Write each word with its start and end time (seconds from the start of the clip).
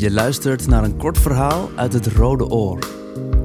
Je 0.00 0.10
luistert 0.10 0.66
naar 0.66 0.84
een 0.84 0.96
kort 0.96 1.18
verhaal 1.18 1.70
uit 1.76 1.92
het 1.92 2.06
Rode 2.06 2.44
Oor. 2.44 2.80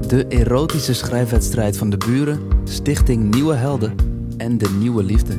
De 0.07 0.25
erotische 0.29 0.93
schrijfwedstrijd 0.93 1.77
van 1.77 1.89
de 1.89 1.97
buren, 1.97 2.67
Stichting 2.67 3.33
Nieuwe 3.33 3.53
Helden 3.53 3.95
en 4.37 4.57
de 4.57 4.69
Nieuwe 4.69 5.03
Liefde. 5.03 5.33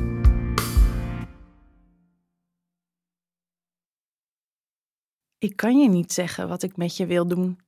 Ik 5.39 5.57
kan 5.57 5.79
je 5.79 5.89
niet 5.89 6.13
zeggen 6.13 6.49
wat 6.49 6.63
ik 6.63 6.77
met 6.77 6.97
je 6.97 7.07
wil 7.07 7.27
doen. 7.27 7.59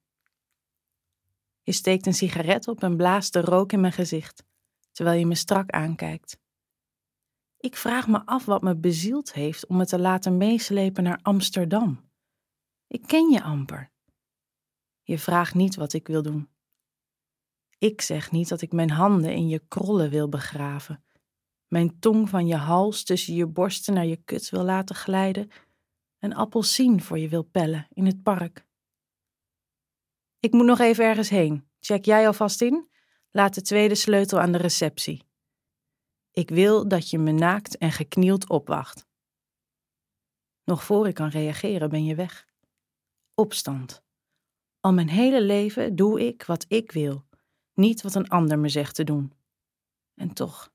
Je 1.63 1.73
steekt 1.73 2.07
een 2.07 2.15
sigaret 2.15 2.69
op 2.69 2.83
en 2.83 2.97
blaast 2.97 3.33
de 3.33 3.41
rook 3.41 3.73
in 3.73 3.81
mijn 3.81 3.93
gezicht, 3.93 4.45
terwijl 4.93 5.19
je 5.19 5.27
me 5.27 5.35
strak 5.35 5.71
aankijkt. 5.71 6.39
Ik 7.59 7.77
vraag 7.77 8.09
me 8.09 8.23
af 8.25 8.45
wat 8.45 8.63
me 8.63 8.77
bezield 8.77 9.33
heeft 9.33 9.67
om 9.67 9.77
me 9.77 9.87
te 9.87 9.99
laten 9.99 10.37
meeslepen 10.37 11.03
naar 11.03 11.19
Amsterdam. 11.23 12.08
Ik 12.89 13.07
ken 13.07 13.31
je 13.31 13.43
amper. 13.43 13.91
Je 15.03 15.19
vraagt 15.19 15.55
niet 15.55 15.75
wat 15.75 15.93
ik 15.93 16.07
wil 16.07 16.23
doen. 16.23 16.49
Ik 17.79 18.01
zeg 18.01 18.31
niet 18.31 18.49
dat 18.49 18.61
ik 18.61 18.73
mijn 18.73 18.91
handen 18.91 19.33
in 19.33 19.49
je 19.49 19.63
krollen 19.69 20.11
wil 20.11 20.29
begraven, 20.29 21.05
mijn 21.67 21.99
tong 21.99 22.29
van 22.29 22.47
je 22.47 22.57
hals 22.57 23.05
tussen 23.05 23.35
je 23.35 23.47
borsten 23.47 23.95
naar 23.95 24.07
je 24.07 24.17
kut 24.17 24.51
wil 24.51 24.65
laten 24.65 24.97
glijden, 24.97 25.51
een 26.19 26.35
appelsien 26.35 27.03
voor 27.03 27.19
je 27.19 27.29
wil 27.29 27.43
pellen 27.43 27.87
in 27.91 28.07
het 28.07 28.23
park. 28.23 28.67
Ik 30.41 30.53
moet 30.53 30.67
nog 30.67 30.79
even 30.79 31.05
ergens 31.05 31.29
heen. 31.29 31.69
Check 31.81 32.05
jij 32.05 32.27
alvast 32.27 32.63
in? 32.63 32.89
Laat 33.31 33.55
de 33.55 33.63
tweede 33.63 33.95
sleutel 33.95 34.41
aan 34.41 34.53
de 34.53 34.59
receptie. 34.59 35.27
Ik 36.31 36.49
wil 36.49 36.89
dat 36.89 37.11
je 37.11 37.19
me 37.19 37.33
naakt 37.33 37.77
en 37.77 37.93
geknield 37.93 38.49
opwacht. 38.49 39.07
Nog 40.65 40.85
voor 40.85 41.09
ik 41.09 41.15
kan 41.15 41.29
reageren 41.29 41.91
ben 41.91 42.05
je 42.05 42.15
weg. 42.15 42.48
Opstand. 43.39 44.03
Al 44.81 44.93
mijn 44.93 45.09
hele 45.09 45.43
leven 45.43 45.97
doe 45.97 46.27
ik 46.27 46.43
wat 46.43 46.65
ik 46.69 46.93
wil, 46.93 47.27
niet 47.75 48.03
wat 48.03 48.15
een 48.15 48.29
ander 48.29 48.59
me 48.59 48.69
zegt 48.69 48.95
te 48.95 49.05
doen. 49.05 49.33
En 50.15 50.33
toch. 50.33 50.73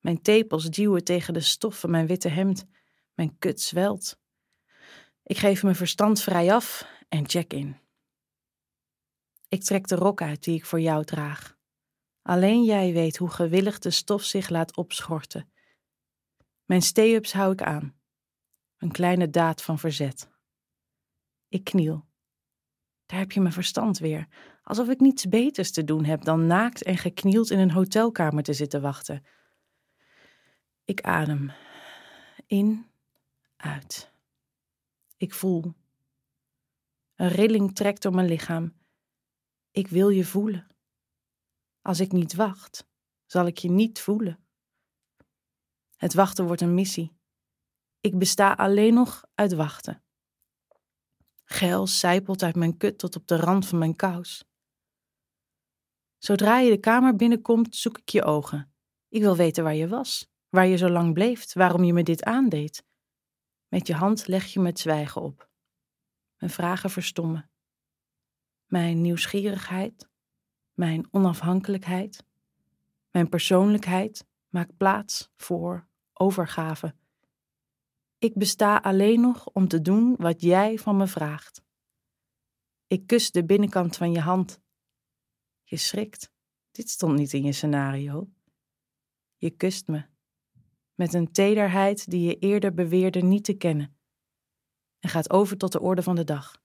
Mijn 0.00 0.22
tepels 0.22 0.70
duwen 0.70 1.04
tegen 1.04 1.34
de 1.34 1.40
stof 1.40 1.80
van 1.80 1.90
mijn 1.90 2.06
witte 2.06 2.28
hemd, 2.28 2.66
mijn 3.14 3.38
kut 3.38 3.60
zwelt. 3.60 4.18
Ik 5.22 5.38
geef 5.38 5.62
mijn 5.62 5.74
verstand 5.74 6.20
vrij 6.20 6.54
af 6.54 6.86
en 7.08 7.28
check 7.28 7.52
in. 7.52 7.76
Ik 9.48 9.62
trek 9.62 9.88
de 9.88 9.94
rok 9.96 10.22
uit 10.22 10.44
die 10.44 10.54
ik 10.54 10.64
voor 10.64 10.80
jou 10.80 11.04
draag. 11.04 11.56
Alleen 12.22 12.64
jij 12.64 12.92
weet 12.92 13.16
hoe 13.16 13.30
gewillig 13.30 13.78
de 13.78 13.90
stof 13.90 14.24
zich 14.24 14.48
laat 14.48 14.76
opschorten. 14.76 15.52
Mijn 16.64 16.82
stay-ups 16.82 17.32
hou 17.32 17.52
ik 17.52 17.62
aan. 17.62 18.00
Een 18.76 18.92
kleine 18.92 19.30
daad 19.30 19.62
van 19.62 19.78
verzet. 19.78 20.28
Ik 21.50 21.64
kniel. 21.64 22.08
Daar 23.06 23.18
heb 23.18 23.32
je 23.32 23.40
mijn 23.40 23.52
verstand 23.52 23.98
weer, 23.98 24.28
alsof 24.62 24.88
ik 24.88 25.00
niets 25.00 25.28
beters 25.28 25.70
te 25.70 25.84
doen 25.84 26.04
heb 26.04 26.22
dan 26.24 26.46
naakt 26.46 26.82
en 26.82 26.96
geknield 26.96 27.50
in 27.50 27.58
een 27.58 27.70
hotelkamer 27.70 28.42
te 28.42 28.52
zitten 28.52 28.80
wachten. 28.80 29.24
Ik 30.84 31.00
adem. 31.00 31.52
In, 32.46 32.86
uit. 33.56 34.12
Ik 35.16 35.34
voel. 35.34 35.74
Een 37.14 37.28
rilling 37.28 37.74
trekt 37.74 38.02
door 38.02 38.14
mijn 38.14 38.28
lichaam. 38.28 38.74
Ik 39.70 39.88
wil 39.88 40.08
je 40.08 40.24
voelen. 40.24 40.66
Als 41.82 42.00
ik 42.00 42.12
niet 42.12 42.34
wacht, 42.34 42.88
zal 43.26 43.46
ik 43.46 43.58
je 43.58 43.70
niet 43.70 44.00
voelen. 44.00 44.44
Het 45.96 46.14
wachten 46.14 46.46
wordt 46.46 46.60
een 46.60 46.74
missie. 46.74 47.18
Ik 48.00 48.18
besta 48.18 48.52
alleen 48.52 48.94
nog 48.94 49.24
uit 49.34 49.52
wachten. 49.52 50.02
Geil 51.52 51.86
sijpelt 51.86 52.42
uit 52.42 52.56
mijn 52.56 52.76
kut 52.76 52.98
tot 52.98 53.16
op 53.16 53.26
de 53.26 53.36
rand 53.36 53.66
van 53.66 53.78
mijn 53.78 53.96
kous. 53.96 54.44
Zodra 56.18 56.58
je 56.58 56.70
de 56.70 56.80
kamer 56.80 57.16
binnenkomt, 57.16 57.76
zoek 57.76 57.98
ik 57.98 58.08
je 58.08 58.24
ogen. 58.24 58.74
Ik 59.08 59.20
wil 59.20 59.36
weten 59.36 59.64
waar 59.64 59.74
je 59.74 59.88
was, 59.88 60.30
waar 60.48 60.66
je 60.66 60.76
zo 60.76 60.88
lang 60.88 61.14
bleef, 61.14 61.52
waarom 61.52 61.84
je 61.84 61.92
me 61.92 62.02
dit 62.02 62.24
aandeed. 62.24 62.84
Met 63.68 63.86
je 63.86 63.94
hand 63.94 64.26
leg 64.26 64.46
je 64.46 64.60
me 64.60 64.66
het 64.66 64.78
zwijgen 64.78 65.22
op. 65.22 65.50
Mijn 66.38 66.52
vragen 66.52 66.90
verstommen. 66.90 67.50
Mijn 68.66 69.00
nieuwsgierigheid, 69.00 70.08
mijn 70.72 71.08
onafhankelijkheid, 71.10 72.24
mijn 73.10 73.28
persoonlijkheid 73.28 74.26
maakt 74.48 74.76
plaats 74.76 75.30
voor 75.36 75.88
overgave. 76.12 76.94
Ik 78.20 78.34
besta 78.34 78.76
alleen 78.76 79.20
nog 79.20 79.46
om 79.46 79.68
te 79.68 79.80
doen 79.80 80.16
wat 80.16 80.40
jij 80.40 80.78
van 80.78 80.96
me 80.96 81.06
vraagt. 81.06 81.62
Ik 82.86 83.06
kus 83.06 83.30
de 83.30 83.44
binnenkant 83.44 83.96
van 83.96 84.12
je 84.12 84.20
hand. 84.20 84.60
Je 85.62 85.76
schrikt. 85.76 86.32
Dit 86.70 86.88
stond 86.88 87.16
niet 87.16 87.32
in 87.32 87.44
je 87.44 87.52
scenario. 87.52 88.30
Je 89.36 89.50
kust 89.50 89.86
me. 89.86 90.04
Met 90.94 91.14
een 91.14 91.32
tederheid 91.32 92.10
die 92.10 92.26
je 92.26 92.38
eerder 92.38 92.74
beweerde 92.74 93.20
niet 93.20 93.44
te 93.44 93.54
kennen. 93.54 93.98
En 94.98 95.08
gaat 95.08 95.30
over 95.30 95.56
tot 95.56 95.72
de 95.72 95.80
orde 95.80 96.02
van 96.02 96.16
de 96.16 96.24
dag. 96.24 96.62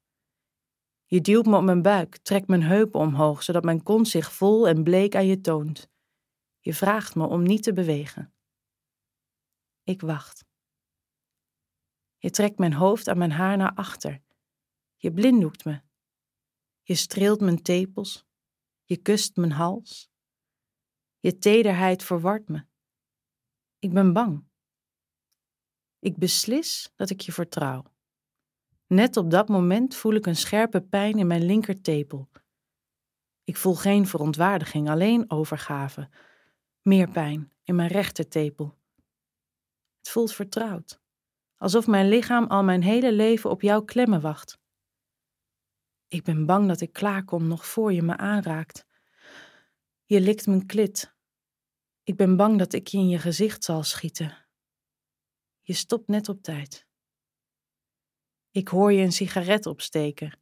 Je 1.05 1.21
duwt 1.21 1.45
me 1.45 1.57
op 1.57 1.63
mijn 1.63 1.81
buik, 1.81 2.17
trekt 2.17 2.47
mijn 2.47 2.63
heupen 2.63 2.99
omhoog, 2.99 3.43
zodat 3.43 3.63
mijn 3.63 3.83
kont 3.83 4.07
zich 4.07 4.33
vol 4.33 4.67
en 4.67 4.83
bleek 4.83 5.15
aan 5.15 5.27
je 5.27 5.41
toont. 5.41 5.89
Je 6.59 6.73
vraagt 6.73 7.15
me 7.15 7.27
om 7.27 7.43
niet 7.43 7.63
te 7.63 7.73
bewegen. 7.73 8.33
Ik 9.83 10.01
wacht. 10.01 10.45
Je 12.25 12.31
trekt 12.31 12.57
mijn 12.57 12.73
hoofd 12.73 13.07
aan 13.07 13.17
mijn 13.17 13.31
haar 13.31 13.57
naar 13.57 13.73
achter. 13.73 14.21
Je 14.95 15.13
blinddoekt 15.13 15.65
me. 15.65 15.81
Je 16.81 16.95
streelt 16.95 17.41
mijn 17.41 17.61
tepels. 17.61 18.25
Je 18.83 18.97
kust 18.97 19.35
mijn 19.35 19.51
hals. 19.51 20.09
Je 21.19 21.37
tederheid 21.37 22.03
verwart 22.03 22.47
me. 22.47 22.65
Ik 23.79 23.93
ben 23.93 24.13
bang. 24.13 24.43
Ik 25.99 26.17
beslis 26.17 26.91
dat 26.95 27.09
ik 27.09 27.21
je 27.21 27.31
vertrouw. 27.31 27.83
Net 28.87 29.17
op 29.17 29.31
dat 29.31 29.47
moment 29.47 29.95
voel 29.95 30.13
ik 30.13 30.25
een 30.25 30.35
scherpe 30.35 30.81
pijn 30.81 31.19
in 31.19 31.27
mijn 31.27 31.45
linkertepel. 31.45 32.29
Ik 33.43 33.57
voel 33.57 33.75
geen 33.75 34.07
verontwaardiging, 34.07 34.89
alleen 34.89 35.31
overgave. 35.31 36.09
Meer 36.81 37.09
pijn 37.09 37.51
in 37.63 37.75
mijn 37.75 37.89
rechtertepel. 37.89 38.77
Het 39.97 40.09
voelt 40.09 40.33
vertrouwd 40.33 41.03
alsof 41.57 41.87
mijn 41.87 42.09
lichaam 42.09 42.45
al 42.45 42.63
mijn 42.63 42.83
hele 42.83 43.11
leven 43.11 43.49
op 43.49 43.61
jouw 43.61 43.81
klemmen 43.81 44.21
wacht. 44.21 44.59
Ik 46.07 46.23
ben 46.23 46.45
bang 46.45 46.67
dat 46.67 46.81
ik 46.81 46.93
klaarkom 46.93 47.47
nog 47.47 47.65
voor 47.65 47.93
je 47.93 48.01
me 48.01 48.17
aanraakt. 48.17 48.85
Je 50.03 50.21
likt 50.21 50.47
mijn 50.47 50.65
klit. 50.65 51.15
Ik 52.03 52.15
ben 52.15 52.35
bang 52.35 52.57
dat 52.57 52.73
ik 52.73 52.87
je 52.87 52.97
in 52.97 53.09
je 53.09 53.19
gezicht 53.19 53.63
zal 53.63 53.83
schieten. 53.83 54.45
Je 55.61 55.73
stopt 55.73 56.07
net 56.07 56.29
op 56.29 56.41
tijd. 56.41 56.87
Ik 58.51 58.67
hoor 58.67 58.91
je 58.91 59.03
een 59.03 59.11
sigaret 59.11 59.65
opsteken. 59.65 60.39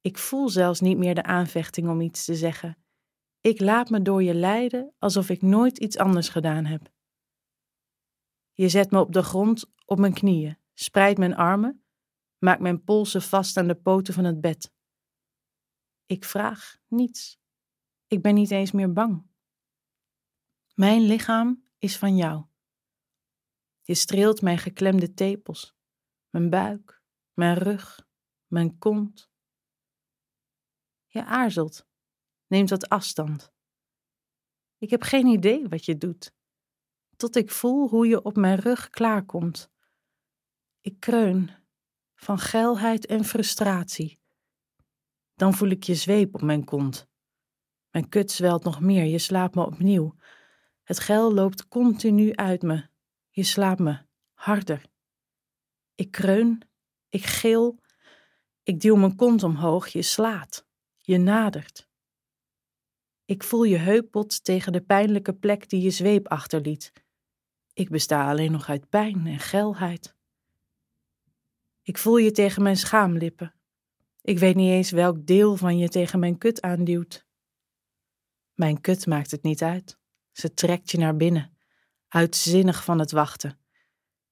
Ik 0.00 0.18
voel 0.18 0.48
zelfs 0.48 0.80
niet 0.80 0.98
meer 0.98 1.14
de 1.14 1.22
aanvechting 1.22 1.88
om 1.88 2.00
iets 2.00 2.24
te 2.24 2.34
zeggen. 2.34 2.76
Ik 3.40 3.60
laat 3.60 3.90
me 3.90 4.02
door 4.02 4.22
je 4.22 4.34
leiden 4.34 4.94
alsof 4.98 5.28
ik 5.28 5.42
nooit 5.42 5.78
iets 5.78 5.96
anders 5.98 6.28
gedaan 6.28 6.64
heb. 6.64 6.92
Je 8.62 8.68
zet 8.68 8.90
me 8.90 9.00
op 9.00 9.12
de 9.12 9.22
grond 9.22 9.72
op 9.84 9.98
mijn 9.98 10.12
knieën, 10.12 10.58
spreidt 10.74 11.18
mijn 11.18 11.34
armen, 11.34 11.84
maakt 12.38 12.60
mijn 12.60 12.84
polsen 12.84 13.22
vast 13.22 13.56
aan 13.56 13.66
de 13.66 13.74
poten 13.74 14.14
van 14.14 14.24
het 14.24 14.40
bed. 14.40 14.72
Ik 16.06 16.24
vraag 16.24 16.76
niets. 16.86 17.40
Ik 18.06 18.22
ben 18.22 18.34
niet 18.34 18.50
eens 18.50 18.72
meer 18.72 18.92
bang. 18.92 19.26
Mijn 20.74 21.00
lichaam 21.00 21.68
is 21.78 21.98
van 21.98 22.16
jou. 22.16 22.44
Je 23.80 23.94
streelt 23.94 24.42
mijn 24.42 24.58
geklemde 24.58 25.14
tepels, 25.14 25.74
mijn 26.30 26.50
buik, 26.50 27.02
mijn 27.32 27.56
rug, 27.56 28.08
mijn 28.46 28.78
kont. 28.78 29.30
Je 31.06 31.24
aarzelt, 31.24 31.86
neemt 32.46 32.70
wat 32.70 32.88
afstand. 32.88 33.52
Ik 34.78 34.90
heb 34.90 35.02
geen 35.02 35.26
idee 35.26 35.68
wat 35.68 35.84
je 35.84 35.96
doet 35.96 36.40
tot 37.22 37.36
ik 37.36 37.50
voel 37.50 37.88
hoe 37.88 38.06
je 38.06 38.22
op 38.22 38.36
mijn 38.36 38.58
rug 38.58 38.90
klaarkomt. 38.90 39.70
Ik 40.80 41.00
kreun 41.00 41.50
van 42.14 42.38
geilheid 42.38 43.06
en 43.06 43.24
frustratie. 43.24 44.20
Dan 45.34 45.54
voel 45.54 45.68
ik 45.68 45.82
je 45.82 45.94
zweep 45.94 46.34
op 46.34 46.42
mijn 46.42 46.64
kont. 46.64 47.08
Mijn 47.90 48.08
kut 48.08 48.30
zwelt 48.30 48.64
nog 48.64 48.80
meer, 48.80 49.04
je 49.04 49.18
slaapt 49.18 49.54
me 49.54 49.66
opnieuw. 49.66 50.14
Het 50.82 50.98
geil 50.98 51.34
loopt 51.34 51.68
continu 51.68 52.34
uit 52.34 52.62
me. 52.62 52.88
Je 53.30 53.42
slaapt 53.42 53.80
me 53.80 53.98
harder. 54.32 54.84
Ik 55.94 56.10
kreun, 56.10 56.62
ik 57.08 57.24
gil, 57.24 57.80
ik 58.62 58.80
duw 58.80 58.96
mijn 58.96 59.16
kont 59.16 59.42
omhoog, 59.42 59.88
je 59.88 60.02
slaat, 60.02 60.66
je 60.96 61.18
nadert. 61.18 61.88
Ik 63.24 63.42
voel 63.42 63.62
je 63.62 63.76
heupbot 63.76 64.44
tegen 64.44 64.72
de 64.72 64.80
pijnlijke 64.80 65.34
plek 65.34 65.68
die 65.68 65.82
je 65.82 65.90
zweep 65.90 66.28
achterliet. 66.28 66.92
Ik 67.72 67.88
besta 67.88 68.30
alleen 68.30 68.52
nog 68.52 68.68
uit 68.68 68.88
pijn 68.88 69.26
en 69.26 69.38
geilheid. 69.38 70.16
Ik 71.82 71.98
voel 71.98 72.16
je 72.16 72.30
tegen 72.30 72.62
mijn 72.62 72.76
schaamlippen, 72.76 73.54
Ik 74.20 74.38
weet 74.38 74.54
niet 74.54 74.70
eens 74.70 74.90
welk 74.90 75.26
deel 75.26 75.56
van 75.56 75.78
je 75.78 75.88
tegen 75.88 76.18
mijn 76.18 76.38
kut 76.38 76.60
aanduwt. 76.60 77.26
Mijn 78.54 78.80
kut 78.80 79.06
maakt 79.06 79.30
het 79.30 79.42
niet 79.42 79.62
uit. 79.62 79.98
Ze 80.32 80.54
trekt 80.54 80.90
je 80.90 80.98
naar 80.98 81.16
binnen, 81.16 81.56
uitzinnig 82.08 82.84
van 82.84 82.98
het 82.98 83.10
wachten. 83.10 83.58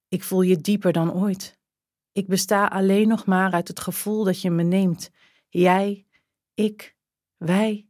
Ik 0.08 0.22
voel 0.22 0.42
je 0.42 0.56
dieper 0.56 0.92
dan 0.92 1.12
ooit. 1.12 1.58
Ik 2.12 2.26
besta 2.26 2.66
alleen 2.66 3.08
nog 3.08 3.26
maar 3.26 3.52
uit 3.52 3.68
het 3.68 3.80
gevoel 3.80 4.24
dat 4.24 4.40
je 4.40 4.50
me 4.50 4.62
neemt. 4.62 5.10
Jij, 5.48 6.06
ik, 6.54 6.96
wij. 7.36 7.88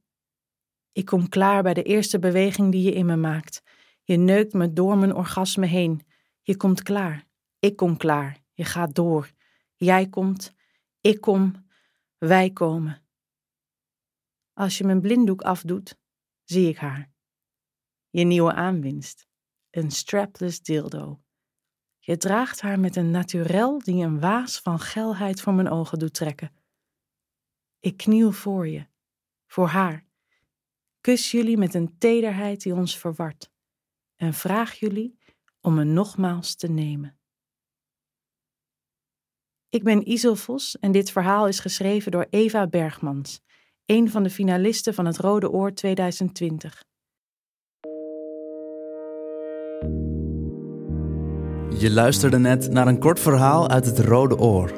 Ik 0.92 1.04
kom 1.04 1.28
klaar 1.28 1.62
bij 1.62 1.74
de 1.74 1.82
eerste 1.82 2.18
beweging 2.18 2.72
die 2.72 2.82
je 2.82 2.92
in 2.92 3.06
me 3.06 3.16
maakt. 3.16 3.62
Je 4.10 4.16
neukt 4.16 4.52
me 4.52 4.72
door 4.72 4.98
mijn 4.98 5.14
orgasme 5.14 5.66
heen. 5.66 6.06
Je 6.42 6.56
komt 6.56 6.82
klaar. 6.82 7.26
Ik 7.58 7.76
kom 7.76 7.96
klaar. 7.96 8.42
Je 8.52 8.64
gaat 8.64 8.94
door. 8.94 9.30
Jij 9.74 10.08
komt. 10.08 10.54
Ik 11.00 11.20
kom. 11.20 11.66
Wij 12.18 12.50
komen. 12.50 13.02
Als 14.52 14.78
je 14.78 14.84
mijn 14.84 15.00
blinddoek 15.00 15.42
afdoet, 15.42 15.98
zie 16.44 16.68
ik 16.68 16.76
haar. 16.76 17.12
Je 18.08 18.24
nieuwe 18.24 18.52
aanwinst. 18.52 19.26
Een 19.70 19.90
strapless 19.90 20.60
dildo. 20.60 21.20
Je 21.98 22.16
draagt 22.16 22.60
haar 22.60 22.80
met 22.80 22.96
een 22.96 23.10
naturel 23.10 23.78
die 23.78 24.04
een 24.04 24.20
waas 24.20 24.60
van 24.60 24.78
gelheid 24.78 25.40
voor 25.40 25.54
mijn 25.54 25.70
ogen 25.70 25.98
doet 25.98 26.14
trekken. 26.14 26.52
Ik 27.80 27.96
kniel 27.96 28.32
voor 28.32 28.68
je, 28.68 28.86
voor 29.46 29.66
haar. 29.66 30.06
Kus 31.00 31.30
jullie 31.30 31.56
met 31.56 31.74
een 31.74 31.98
tederheid 31.98 32.62
die 32.62 32.74
ons 32.74 32.98
verwart. 32.98 33.50
En 34.20 34.34
vraag 34.34 34.74
jullie 34.74 35.18
om 35.60 35.74
me 35.74 35.84
nogmaals 35.84 36.54
te 36.54 36.68
nemen. 36.68 37.18
Ik 39.68 39.82
ben 39.82 40.08
Isel 40.08 40.36
Vos 40.36 40.78
en 40.78 40.92
dit 40.92 41.10
verhaal 41.10 41.48
is 41.48 41.60
geschreven 41.60 42.10
door 42.10 42.26
Eva 42.30 42.66
Bergmans, 42.66 43.40
een 43.86 44.10
van 44.10 44.22
de 44.22 44.30
finalisten 44.30 44.94
van 44.94 45.06
het 45.06 45.16
Rode 45.16 45.50
Oor 45.50 45.74
2020. 45.74 46.84
Je 51.78 51.90
luisterde 51.90 52.38
net 52.38 52.70
naar 52.70 52.86
een 52.86 52.98
kort 53.00 53.20
verhaal 53.20 53.68
uit 53.68 53.86
het 53.86 53.98
Rode 53.98 54.38
Oor. 54.38 54.72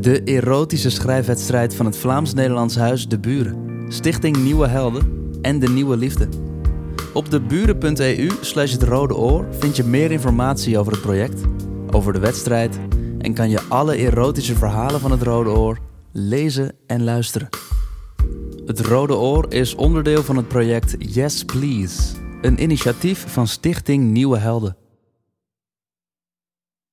De 0.00 0.22
erotische 0.24 0.90
schrijfwedstrijd 0.90 1.74
van 1.74 1.86
het 1.86 1.96
Vlaams-Nederlands 1.96 2.76
Huis 2.76 3.08
De 3.08 3.20
Buren, 3.20 3.92
Stichting 3.92 4.36
Nieuwe 4.36 4.66
Helden 4.66 5.38
en 5.42 5.58
De 5.58 5.68
Nieuwe 5.68 5.96
Liefde. 5.96 6.53
Op 7.14 7.30
deburen.eu 7.30 8.30
slash 8.40 8.72
het 8.72 8.82
Rode 8.82 9.16
Oor 9.16 9.46
vind 9.50 9.76
je 9.76 9.84
meer 9.84 10.10
informatie 10.10 10.78
over 10.78 10.92
het 10.92 11.00
project, 11.00 11.42
over 11.90 12.12
de 12.12 12.18
wedstrijd 12.18 12.78
en 13.18 13.34
kan 13.34 13.50
je 13.50 13.60
alle 13.68 13.96
erotische 13.96 14.54
verhalen 14.54 15.00
van 15.00 15.10
het 15.10 15.22
Rode 15.22 15.50
Oor 15.50 15.78
lezen 16.12 16.72
en 16.86 17.04
luisteren. 17.04 17.48
Het 18.66 18.80
Rode 18.80 19.16
Oor 19.16 19.52
is 19.52 19.74
onderdeel 19.74 20.22
van 20.22 20.36
het 20.36 20.48
project 20.48 20.96
Yes 20.98 21.44
Please, 21.44 22.14
een 22.40 22.62
initiatief 22.62 23.24
van 23.28 23.46
Stichting 23.46 24.10
Nieuwe 24.10 24.38
Helden. 24.38 24.76